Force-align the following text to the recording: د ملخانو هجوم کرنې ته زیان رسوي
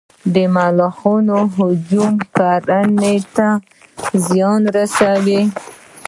د 0.33 0.35
ملخانو 0.55 1.39
هجوم 1.57 2.13
کرنې 2.37 3.15
ته 3.35 3.47
زیان 4.27 4.61
رسوي 4.77 5.41